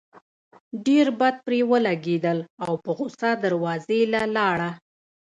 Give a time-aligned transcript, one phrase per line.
[0.85, 4.69] ډېر بد پرې ولګېدل او پۀ غصه دروازې له لاړه